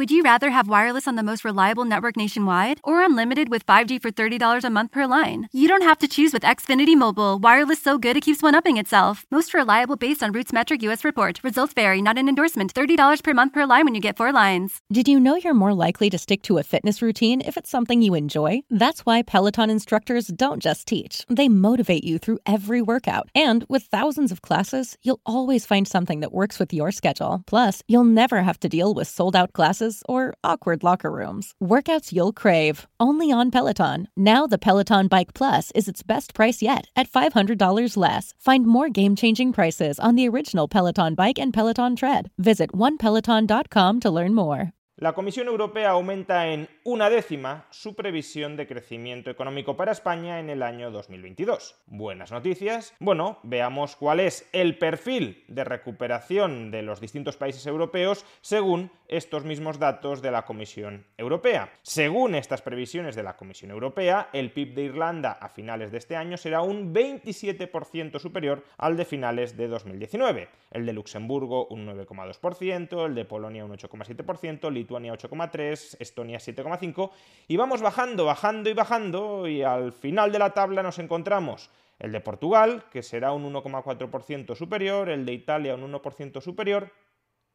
[0.00, 4.00] Would you rather have wireless on the most reliable network nationwide or unlimited with 5G
[4.00, 5.46] for $30 a month per line?
[5.52, 7.38] You don't have to choose with Xfinity Mobile.
[7.38, 9.26] Wireless so good it keeps one upping itself.
[9.30, 11.40] Most reliable based on RootMetrics US report.
[11.44, 12.72] Results vary, not an endorsement.
[12.72, 14.80] $30 per month per line when you get four lines.
[14.90, 18.00] Did you know you're more likely to stick to a fitness routine if it's something
[18.00, 18.62] you enjoy?
[18.70, 23.28] That's why Peloton instructors don't just teach, they motivate you through every workout.
[23.34, 27.42] And with thousands of classes, you'll always find something that works with your schedule.
[27.46, 31.54] Plus, you'll never have to deal with sold out classes or awkward locker rooms.
[31.62, 34.08] Workouts you'll crave, only on Peloton.
[34.16, 38.34] Now the Peloton Bike Plus is its best price yet at $500 less.
[38.38, 42.30] Find more game changing prices on the original Peloton Bike and Peloton Tread.
[42.38, 44.72] Visit onepeloton.com to learn more.
[45.00, 50.50] La Comisión Europea aumenta en una décima su previsión de crecimiento económico para España en
[50.50, 51.74] el año 2022.
[51.86, 52.94] Buenas noticias.
[53.00, 59.44] Bueno, veamos cuál es el perfil de recuperación de los distintos países europeos según estos
[59.44, 61.72] mismos datos de la Comisión Europea.
[61.80, 66.14] Según estas previsiones de la Comisión Europea, el PIB de Irlanda a finales de este
[66.14, 70.48] año será un 27% superior al de finales de 2019.
[70.70, 77.10] El de Luxemburgo un 9,2%, el de Polonia un 8,7%, Lituania 8,3%, Estonia 7,5%
[77.46, 82.10] y vamos bajando, bajando y bajando y al final de la tabla nos encontramos el
[82.12, 86.92] de Portugal, que será un 1,4% superior, el de Italia un 1% superior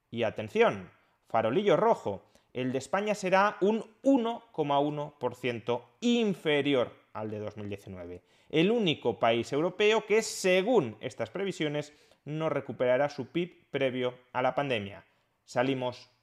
[0.10, 0.90] y atención,
[1.28, 8.22] farolillo rojo, el de España será un 1,1% inferior al de 2019.
[8.50, 11.92] El único país europeo que, según estas previsiones,
[12.24, 15.04] no recuperará su PIB previo a la pandemia.
[15.46, 16.10] Salimos